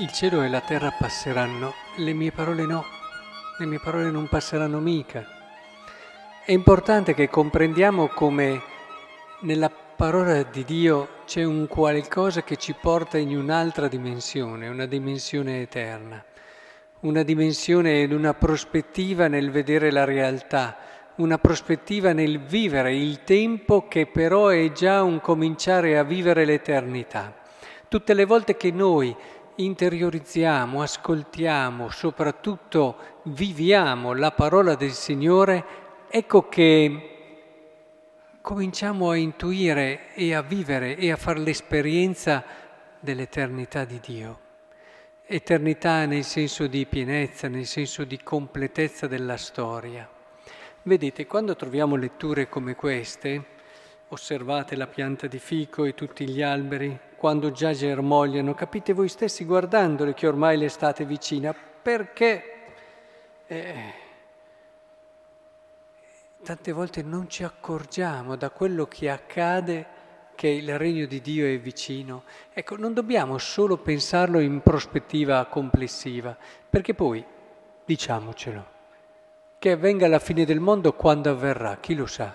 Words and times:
Il 0.00 0.12
cielo 0.12 0.40
e 0.40 0.48
la 0.48 0.62
terra 0.62 0.94
passeranno, 0.98 1.74
le 1.96 2.14
mie 2.14 2.32
parole 2.32 2.64
no, 2.64 2.86
le 3.58 3.66
mie 3.66 3.80
parole 3.80 4.10
non 4.10 4.28
passeranno 4.28 4.78
mica. 4.78 5.22
È 6.42 6.52
importante 6.52 7.12
che 7.12 7.28
comprendiamo 7.28 8.08
come 8.08 8.62
nella 9.40 9.68
parola 9.68 10.42
di 10.44 10.64
Dio 10.64 11.08
c'è 11.26 11.44
un 11.44 11.66
qualcosa 11.66 12.42
che 12.42 12.56
ci 12.56 12.74
porta 12.80 13.18
in 13.18 13.36
un'altra 13.36 13.88
dimensione, 13.88 14.68
una 14.68 14.86
dimensione 14.86 15.60
eterna, 15.60 16.24
una 17.00 17.22
dimensione 17.22 18.00
ed 18.00 18.12
una 18.12 18.32
prospettiva 18.32 19.28
nel 19.28 19.50
vedere 19.50 19.90
la 19.90 20.04
realtà, 20.04 20.78
una 21.16 21.36
prospettiva 21.36 22.14
nel 22.14 22.40
vivere 22.40 22.96
il 22.96 23.22
tempo 23.22 23.86
che 23.86 24.06
però 24.06 24.48
è 24.48 24.72
già 24.72 25.02
un 25.02 25.20
cominciare 25.20 25.98
a 25.98 26.04
vivere 26.04 26.46
l'eternità. 26.46 27.36
Tutte 27.86 28.14
le 28.14 28.24
volte 28.24 28.56
che 28.56 28.70
noi 28.70 29.14
interiorizziamo, 29.64 30.82
ascoltiamo, 30.82 31.90
soprattutto 31.90 32.96
viviamo 33.24 34.14
la 34.14 34.32
parola 34.32 34.74
del 34.74 34.92
Signore, 34.92 35.64
ecco 36.10 36.48
che 36.48 37.10
cominciamo 38.40 39.10
a 39.10 39.16
intuire 39.16 40.14
e 40.14 40.34
a 40.34 40.42
vivere 40.42 40.96
e 40.96 41.12
a 41.12 41.16
fare 41.16 41.40
l'esperienza 41.40 42.44
dell'eternità 42.98 43.84
di 43.84 44.00
Dio. 44.00 44.38
Eternità 45.26 46.06
nel 46.06 46.24
senso 46.24 46.66
di 46.66 46.86
pienezza, 46.86 47.48
nel 47.48 47.66
senso 47.66 48.04
di 48.04 48.20
completezza 48.22 49.06
della 49.06 49.36
storia. 49.36 50.08
Vedete, 50.82 51.26
quando 51.26 51.54
troviamo 51.54 51.96
letture 51.96 52.48
come 52.48 52.74
queste, 52.74 53.44
osservate 54.08 54.74
la 54.74 54.86
pianta 54.86 55.26
di 55.26 55.38
fico 55.38 55.84
e 55.84 55.94
tutti 55.94 56.26
gli 56.28 56.42
alberi, 56.42 56.98
quando 57.20 57.50
già 57.50 57.74
germogliano, 57.74 58.54
capite 58.54 58.94
voi 58.94 59.10
stessi 59.10 59.44
guardandole 59.44 60.14
che 60.14 60.26
ormai 60.26 60.56
l'estate 60.56 61.02
è 61.02 61.06
vicina, 61.06 61.54
perché 61.54 62.42
eh, 63.46 63.92
tante 66.42 66.72
volte 66.72 67.02
non 67.02 67.28
ci 67.28 67.44
accorgiamo 67.44 68.36
da 68.36 68.48
quello 68.48 68.86
che 68.86 69.10
accade 69.10 69.86
che 70.34 70.48
il 70.48 70.78
regno 70.78 71.04
di 71.04 71.20
Dio 71.20 71.44
è 71.44 71.58
vicino. 71.58 72.22
Ecco, 72.54 72.78
non 72.78 72.94
dobbiamo 72.94 73.36
solo 73.36 73.76
pensarlo 73.76 74.40
in 74.40 74.62
prospettiva 74.62 75.44
complessiva, 75.44 76.34
perché 76.70 76.94
poi, 76.94 77.22
diciamocelo, 77.84 78.64
che 79.58 79.72
avvenga 79.72 80.08
la 80.08 80.20
fine 80.20 80.46
del 80.46 80.60
mondo 80.60 80.94
quando 80.94 81.28
avverrà, 81.28 81.76
chi 81.76 81.94
lo 81.94 82.06
sa? 82.06 82.34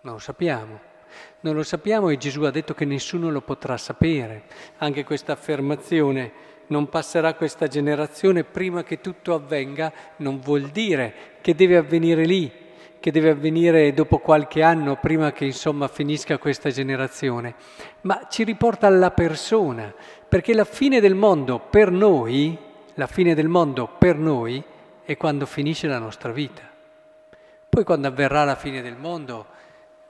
Non 0.00 0.14
lo 0.14 0.20
sappiamo. 0.20 0.94
Non 1.40 1.54
lo 1.54 1.62
sappiamo 1.62 2.08
e 2.08 2.16
Gesù 2.16 2.42
ha 2.42 2.50
detto 2.50 2.74
che 2.74 2.84
nessuno 2.84 3.30
lo 3.30 3.40
potrà 3.40 3.76
sapere. 3.76 4.44
Anche 4.78 5.04
questa 5.04 5.32
affermazione, 5.32 6.32
non 6.68 6.88
passerà 6.88 7.34
questa 7.34 7.68
generazione 7.68 8.44
prima 8.44 8.82
che 8.82 9.00
tutto 9.00 9.34
avvenga, 9.34 9.92
non 10.16 10.40
vuol 10.40 10.68
dire 10.70 11.14
che 11.40 11.54
deve 11.54 11.76
avvenire 11.76 12.24
lì, 12.24 12.50
che 12.98 13.12
deve 13.12 13.30
avvenire 13.30 13.92
dopo 13.92 14.18
qualche 14.18 14.62
anno, 14.62 14.96
prima 14.96 15.32
che 15.32 15.44
insomma 15.44 15.86
finisca 15.88 16.38
questa 16.38 16.70
generazione, 16.70 17.54
ma 18.02 18.26
ci 18.28 18.42
riporta 18.42 18.86
alla 18.86 19.12
persona, 19.12 19.94
perché 20.28 20.54
la 20.54 20.64
fine 20.64 21.00
del 21.00 21.14
mondo 21.14 21.60
per 21.60 21.90
noi, 21.90 22.58
la 22.94 23.06
fine 23.06 23.34
del 23.34 23.48
mondo 23.48 23.86
per 23.86 24.16
noi 24.16 24.62
è 25.04 25.16
quando 25.16 25.46
finisce 25.46 25.86
la 25.86 25.98
nostra 25.98 26.32
vita. 26.32 26.62
Poi 27.68 27.84
quando 27.84 28.08
avverrà 28.08 28.42
la 28.42 28.56
fine 28.56 28.82
del 28.82 28.96
mondo, 28.96 29.46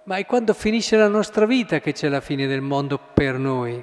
ma 0.06 0.16
è 0.16 0.26
quando 0.26 0.54
finisce 0.54 0.96
la 0.96 1.08
nostra 1.08 1.46
vita 1.46 1.80
che 1.80 1.92
c'è 1.92 2.08
la 2.08 2.20
fine 2.20 2.46
del 2.46 2.61
mondo 2.61 2.98
per 3.12 3.39
noi. 3.39 3.83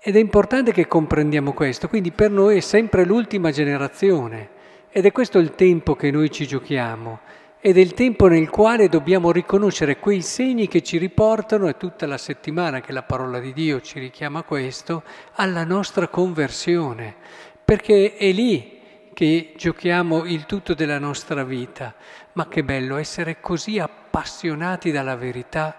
Ed 0.00 0.14
è 0.14 0.18
importante 0.20 0.72
che 0.72 0.86
comprendiamo 0.86 1.52
questo, 1.52 1.88
quindi 1.88 2.12
per 2.12 2.30
noi 2.30 2.58
è 2.58 2.60
sempre 2.60 3.04
l'ultima 3.04 3.50
generazione 3.50 4.50
ed 4.88 5.04
è 5.04 5.10
questo 5.10 5.38
il 5.38 5.56
tempo 5.56 5.96
che 5.96 6.12
noi 6.12 6.30
ci 6.30 6.46
giochiamo 6.46 7.18
ed 7.58 7.76
è 7.76 7.80
il 7.80 7.94
tempo 7.94 8.28
nel 8.28 8.48
quale 8.48 8.88
dobbiamo 8.88 9.32
riconoscere 9.32 9.98
quei 9.98 10.22
segni 10.22 10.68
che 10.68 10.84
ci 10.84 10.98
riportano, 10.98 11.66
è 11.66 11.76
tutta 11.76 12.06
la 12.06 12.18
settimana 12.18 12.80
che 12.80 12.92
la 12.92 13.02
parola 13.02 13.40
di 13.40 13.52
Dio 13.52 13.80
ci 13.80 13.98
richiama 13.98 14.40
a 14.40 14.44
questo, 14.44 15.02
alla 15.32 15.64
nostra 15.64 16.06
conversione, 16.06 17.16
perché 17.64 18.14
è 18.14 18.30
lì 18.30 18.76
che 19.12 19.54
giochiamo 19.56 20.26
il 20.26 20.44
tutto 20.44 20.74
della 20.74 20.98
nostra 20.98 21.42
vita. 21.42 21.94
Ma 22.34 22.48
che 22.48 22.62
bello 22.62 22.98
essere 22.98 23.40
così 23.40 23.78
appassionati 24.16 24.90
dalla 24.90 25.14
verità 25.14 25.76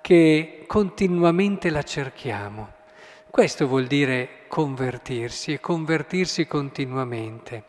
che 0.00 0.64
continuamente 0.66 1.70
la 1.70 1.84
cerchiamo. 1.84 2.72
Questo 3.30 3.68
vuol 3.68 3.86
dire 3.86 4.46
convertirsi 4.48 5.52
e 5.52 5.60
convertirsi 5.60 6.48
continuamente 6.48 7.64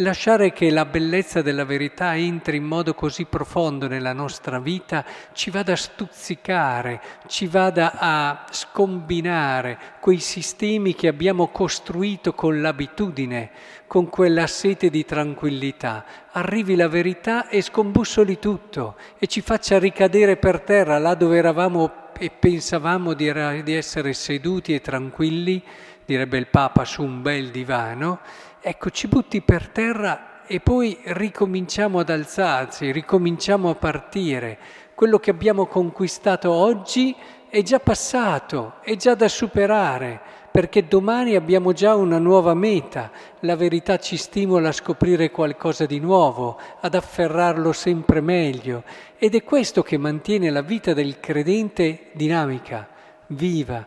lasciare 0.00 0.52
che 0.52 0.70
la 0.70 0.84
bellezza 0.84 1.42
della 1.42 1.64
verità 1.64 2.16
entri 2.16 2.56
in 2.56 2.64
modo 2.64 2.94
così 2.94 3.24
profondo 3.24 3.86
nella 3.86 4.12
nostra 4.12 4.58
vita, 4.58 5.04
ci 5.32 5.50
vada 5.50 5.72
a 5.72 5.76
stuzzicare, 5.76 7.00
ci 7.26 7.46
vada 7.46 7.92
a 7.98 8.44
scombinare 8.50 9.78
quei 10.00 10.18
sistemi 10.18 10.94
che 10.94 11.08
abbiamo 11.08 11.48
costruito 11.48 12.34
con 12.34 12.60
l'abitudine, 12.60 13.50
con 13.86 14.08
quella 14.08 14.46
sete 14.46 14.90
di 14.90 15.04
tranquillità. 15.04 16.04
Arrivi 16.32 16.76
la 16.76 16.88
verità 16.88 17.48
e 17.48 17.60
scombussoli 17.62 18.38
tutto 18.38 18.96
e 19.18 19.26
ci 19.26 19.40
faccia 19.40 19.78
ricadere 19.78 20.36
per 20.36 20.60
terra 20.60 20.98
là 20.98 21.14
dove 21.14 21.36
eravamo 21.36 22.08
e 22.18 22.30
pensavamo 22.30 23.14
di, 23.14 23.28
essere 23.74 24.12
seduti 24.12 24.74
e 24.74 24.82
tranquilli, 24.82 25.62
direbbe 26.04 26.36
il 26.36 26.48
Papa, 26.48 26.84
su 26.84 27.02
un 27.02 27.22
bel 27.22 27.50
divano 27.50 28.20
ecco, 28.60 28.90
ci 28.90 29.08
butti 29.08 29.40
per 29.40 29.68
terra 29.68 30.44
e 30.46 30.60
poi 30.60 30.98
ricominciamo 31.02 32.00
ad 32.00 32.10
alzarci, 32.10 32.92
ricominciamo 32.92 33.70
a 33.70 33.74
partire. 33.74 34.58
Quello 34.94 35.18
che 35.18 35.30
abbiamo 35.30 35.66
conquistato 35.66 36.50
oggi 36.50 37.14
è 37.48 37.62
già 37.62 37.80
passato, 37.80 38.74
è 38.82 38.96
già 38.96 39.14
da 39.14 39.28
superare, 39.28 40.20
perché 40.50 40.86
domani 40.86 41.36
abbiamo 41.36 41.72
già 41.72 41.94
una 41.94 42.18
nuova 42.18 42.54
meta. 42.54 43.10
La 43.40 43.56
verità 43.56 43.98
ci 43.98 44.16
stimola 44.16 44.68
a 44.68 44.72
scoprire 44.72 45.30
qualcosa 45.30 45.86
di 45.86 46.00
nuovo, 46.00 46.58
ad 46.80 46.94
afferrarlo 46.94 47.72
sempre 47.72 48.20
meglio. 48.20 48.82
Ed 49.16 49.34
è 49.34 49.42
questo 49.42 49.82
che 49.82 49.96
mantiene 49.96 50.50
la 50.50 50.62
vita 50.62 50.92
del 50.92 51.18
credente 51.18 52.10
dinamica, 52.12 52.88
viva. 53.28 53.86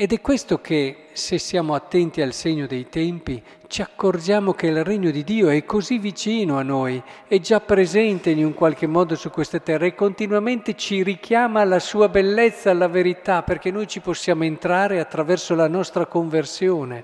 Ed 0.00 0.12
è 0.12 0.20
questo 0.20 0.60
che, 0.60 1.06
se 1.10 1.38
siamo 1.38 1.74
attenti 1.74 2.22
al 2.22 2.32
segno 2.32 2.68
dei 2.68 2.88
tempi, 2.88 3.42
ci 3.66 3.82
accorgiamo 3.82 4.52
che 4.52 4.68
il 4.68 4.84
regno 4.84 5.10
di 5.10 5.24
Dio 5.24 5.48
è 5.48 5.64
così 5.64 5.98
vicino 5.98 6.56
a 6.56 6.62
noi, 6.62 7.02
è 7.26 7.40
già 7.40 7.58
presente 7.58 8.30
in 8.30 8.44
un 8.44 8.54
qualche 8.54 8.86
modo 8.86 9.16
su 9.16 9.28
queste 9.30 9.60
terre 9.60 9.88
e 9.88 9.94
continuamente 9.96 10.76
ci 10.76 11.02
richiama 11.02 11.62
alla 11.62 11.80
sua 11.80 12.08
bellezza, 12.08 12.70
alla 12.70 12.86
verità, 12.86 13.42
perché 13.42 13.72
noi 13.72 13.88
ci 13.88 13.98
possiamo 13.98 14.44
entrare 14.44 15.00
attraverso 15.00 15.56
la 15.56 15.66
nostra 15.66 16.06
conversione. 16.06 17.02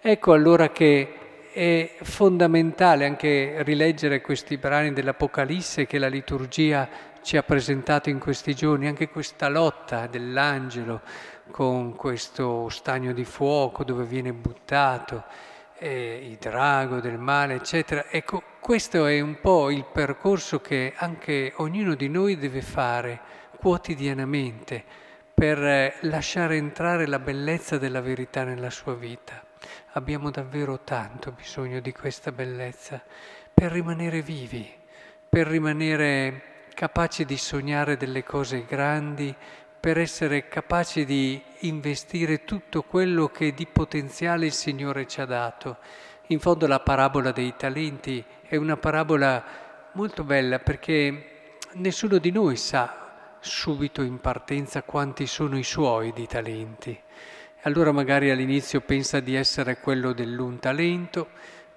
Ecco 0.00 0.32
allora 0.32 0.70
che 0.70 1.14
è 1.50 1.96
fondamentale 2.02 3.06
anche 3.06 3.64
rileggere 3.64 4.20
questi 4.20 4.56
brani 4.56 4.92
dell'Apocalisse 4.92 5.86
che 5.86 5.98
la 5.98 6.06
liturgia 6.06 6.88
ci 7.22 7.36
ha 7.36 7.42
presentato 7.42 8.08
in 8.10 8.18
questi 8.18 8.54
giorni, 8.54 8.86
anche 8.86 9.08
questa 9.08 9.48
lotta 9.48 10.06
dell'angelo 10.06 11.02
con 11.50 11.94
questo 11.94 12.68
stagno 12.68 13.12
di 13.12 13.24
fuoco 13.24 13.84
dove 13.84 14.04
viene 14.04 14.32
buttato, 14.32 15.24
eh, 15.78 16.20
il 16.22 16.36
drago 16.36 17.00
del 17.00 17.18
male, 17.18 17.54
eccetera. 17.54 18.06
Ecco, 18.08 18.42
questo 18.60 19.06
è 19.06 19.20
un 19.20 19.40
po' 19.40 19.70
il 19.70 19.84
percorso 19.84 20.60
che 20.60 20.92
anche 20.96 21.52
ognuno 21.56 21.94
di 21.94 22.08
noi 22.08 22.36
deve 22.36 22.62
fare 22.62 23.20
quotidianamente 23.58 24.84
per 25.32 25.98
lasciare 26.00 26.56
entrare 26.56 27.06
la 27.06 27.18
bellezza 27.18 27.78
della 27.78 28.00
verità 28.00 28.44
nella 28.44 28.70
sua 28.70 28.94
vita. 28.94 29.44
Abbiamo 29.92 30.30
davvero 30.30 30.80
tanto 30.80 31.32
bisogno 31.32 31.80
di 31.80 31.92
questa 31.92 32.32
bellezza 32.32 33.02
per 33.54 33.72
rimanere 33.72 34.20
vivi, 34.20 34.68
per 35.28 35.46
rimanere 35.46 36.42
capaci 36.78 37.24
di 37.24 37.36
sognare 37.36 37.96
delle 37.96 38.22
cose 38.22 38.64
grandi, 38.64 39.34
per 39.80 39.98
essere 39.98 40.46
capaci 40.46 41.04
di 41.04 41.42
investire 41.62 42.44
tutto 42.44 42.84
quello 42.84 43.30
che 43.30 43.52
di 43.52 43.66
potenziale 43.66 44.46
il 44.46 44.52
Signore 44.52 45.08
ci 45.08 45.20
ha 45.20 45.24
dato. 45.24 45.78
In 46.28 46.38
fondo 46.38 46.68
la 46.68 46.78
parabola 46.78 47.32
dei 47.32 47.54
talenti 47.56 48.24
è 48.42 48.54
una 48.54 48.76
parabola 48.76 49.44
molto 49.94 50.22
bella 50.22 50.60
perché 50.60 51.56
nessuno 51.72 52.18
di 52.18 52.30
noi 52.30 52.54
sa 52.54 53.34
subito 53.40 54.02
in 54.02 54.20
partenza 54.20 54.84
quanti 54.84 55.26
sono 55.26 55.58
i 55.58 55.64
suoi 55.64 56.12
di 56.12 56.28
talenti. 56.28 56.96
Allora 57.62 57.90
magari 57.90 58.30
all'inizio 58.30 58.82
pensa 58.82 59.18
di 59.18 59.34
essere 59.34 59.80
quello 59.80 60.12
dell'un 60.12 60.60
talento, 60.60 61.30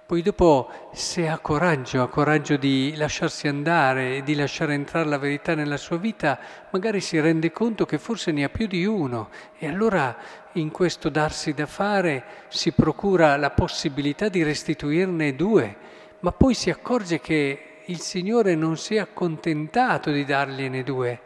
Poi 0.04 0.20
dopo, 0.20 0.68
se 0.92 1.28
ha 1.28 1.38
coraggio, 1.38 2.02
ha 2.02 2.08
coraggio 2.08 2.56
di 2.56 2.94
lasciarsi 2.96 3.48
andare, 3.48 4.22
di 4.22 4.34
lasciare 4.34 4.74
entrare 4.74 5.08
la 5.08 5.16
verità 5.16 5.54
nella 5.54 5.78
sua 5.78 5.96
vita, 5.96 6.38
magari 6.70 7.00
si 7.00 7.18
rende 7.18 7.50
conto 7.50 7.86
che 7.86 7.98
forse 7.98 8.30
ne 8.30 8.44
ha 8.44 8.50
più 8.50 8.66
di 8.66 8.84
uno 8.84 9.30
e 9.56 9.66
allora 9.68 10.14
in 10.52 10.70
questo 10.70 11.08
darsi 11.08 11.54
da 11.54 11.66
fare 11.66 12.24
si 12.48 12.72
procura 12.72 13.36
la 13.36 13.50
possibilità 13.50 14.28
di 14.28 14.42
restituirne 14.42 15.34
due, 15.34 15.76
ma 16.20 16.32
poi 16.32 16.52
si 16.52 16.68
accorge 16.68 17.20
che 17.20 17.80
il 17.86 18.00
Signore 18.00 18.54
non 18.54 18.76
si 18.76 18.96
è 18.96 18.98
accontentato 18.98 20.10
di 20.10 20.24
dargliene 20.24 20.82
due. 20.82 21.20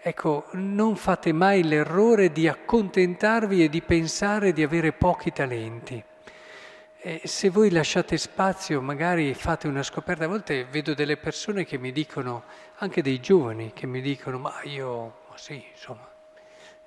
Ecco, 0.00 0.44
non 0.52 0.94
fate 0.94 1.32
mai 1.32 1.64
l'errore 1.64 2.30
di 2.30 2.46
accontentarvi 2.46 3.64
e 3.64 3.68
di 3.68 3.82
pensare 3.82 4.52
di 4.52 4.62
avere 4.62 4.92
pochi 4.92 5.32
talenti. 5.32 6.04
E 7.00 7.20
se 7.28 7.48
voi 7.48 7.70
lasciate 7.70 8.16
spazio, 8.16 8.82
magari 8.82 9.32
fate 9.32 9.68
una 9.68 9.84
scoperta, 9.84 10.24
a 10.24 10.26
volte 10.28 10.64
vedo 10.64 10.94
delle 10.94 11.16
persone 11.16 11.64
che 11.64 11.78
mi 11.78 11.92
dicono, 11.92 12.42
anche 12.78 13.02
dei 13.02 13.20
giovani, 13.20 13.72
che 13.72 13.86
mi 13.86 14.00
dicono, 14.00 14.38
ma 14.38 14.60
io, 14.64 15.20
ma 15.30 15.36
sì, 15.36 15.64
insomma, 15.70 16.08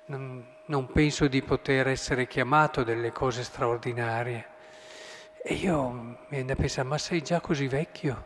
non, 0.06 0.44
non 0.66 0.92
penso 0.92 1.28
di 1.28 1.40
poter 1.40 1.88
essere 1.88 2.26
chiamato 2.26 2.80
a 2.80 2.84
delle 2.84 3.10
cose 3.10 3.42
straordinarie. 3.42 4.48
E 5.42 5.54
io 5.54 5.88
mi 5.88 6.16
viene 6.28 6.44
da 6.44 6.56
pensare, 6.56 6.86
ma 6.86 6.98
sei 6.98 7.22
già 7.22 7.40
così 7.40 7.66
vecchio? 7.66 8.24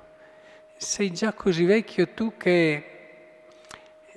Sei 0.76 1.12
già 1.12 1.34
così 1.34 1.64
vecchio 1.64 2.08
tu 2.14 2.36
che 2.36 2.96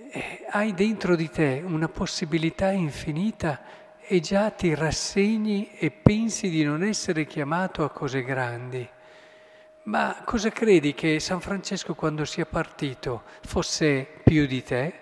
eh, 0.09 0.45
hai 0.49 0.73
dentro 0.73 1.15
di 1.15 1.29
te 1.29 1.61
una 1.63 1.87
possibilità 1.87 2.71
infinita 2.71 3.61
e 4.11 4.21
già 4.21 4.49
ti 4.49 4.73
rassegni 4.73 5.69
e 5.77 5.91
pensi 5.91 6.49
di 6.49 6.63
non 6.63 6.81
essere 6.81 7.27
chiamato 7.27 7.83
a 7.83 7.91
cose 7.91 8.23
grandi. 8.23 8.89
Ma 9.83 10.23
cosa 10.25 10.49
credi 10.49 10.95
che 10.95 11.19
San 11.19 11.39
Francesco 11.39 11.93
quando 11.93 12.25
sia 12.25 12.47
partito 12.47 13.21
fosse 13.45 14.07
più 14.23 14.47
di 14.47 14.63
te? 14.63 14.93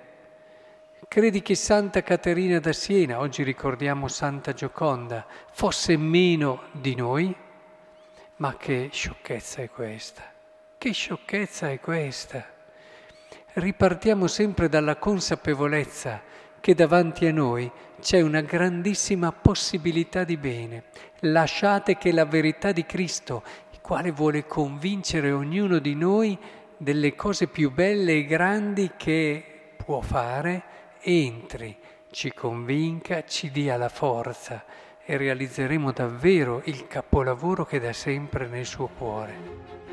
Credi 1.07 1.42
che 1.42 1.56
Santa 1.56 2.04
Caterina 2.04 2.59
da 2.59 2.74
Siena, 2.74 3.19
oggi 3.19 3.44
ricordiamo 3.44 4.09
Santa 4.09 4.51
Gioconda, 4.51 5.25
fosse 5.54 5.95
meno 5.95 6.63
di 6.71 6.94
noi? 6.94 7.33
Ma 8.36 8.57
che 8.57 8.89
sciocchezza 8.92 9.62
è 9.62 9.69
questa? 9.69 10.24
Che 10.77 10.92
sciocchezza 10.92 11.71
è 11.71 11.80
questa? 11.80 12.45
Ripartiamo 13.54 14.27
sempre 14.27 14.68
dalla 14.68 14.98
consapevolezza 14.98 16.21
che 16.59 16.75
davanti 16.75 17.25
a 17.25 17.31
noi 17.31 17.71
c'è 18.00 18.21
una 18.21 18.42
grandissima 18.42 19.31
possibilità 19.31 20.24
di 20.24 20.38
bene. 20.38 20.83
Lasciate 21.21 21.98
che 21.98 22.12
la 22.12 22.25
verità 22.25 22.71
di 22.71 22.86
Cristo, 22.86 23.44
il 23.71 23.80
quale 23.81 24.12
vuole 24.12 24.45
convincere 24.45 25.31
ognuno 25.31 25.80
di 25.80 25.95
noi 25.95 26.38
delle 26.77 27.15
cose 27.15 27.48
più 27.48 27.71
belle 27.71 28.13
e 28.13 28.25
grandi 28.25 28.92
che 28.95 29.44
può 29.75 30.01
fare, 30.01 30.63
entri, 31.01 31.75
ci 32.12 32.33
convinca, 32.33 33.24
ci 33.25 33.51
dia 33.51 33.77
la 33.77 33.89
forza 33.89 34.63
e 35.04 35.18
realizzeremo 35.18 35.92
davvero 35.92 36.62
il 36.65 36.88
capolavoro 36.88 37.65
che 37.65 37.80
da 37.80 37.94
sempre 37.94 38.48
nel 38.48 38.65
suo 38.65 38.88
cuore. 38.88 39.87